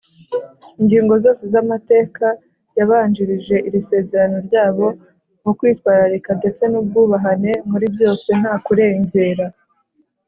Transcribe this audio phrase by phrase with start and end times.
[0.79, 2.25] Ingingo zose z’amateka
[2.77, 4.85] yabanjirije iri sezerano ryabo
[5.43, 9.45] mu kwitwararika ndetse n’ubwubahane muri byose ntakurengera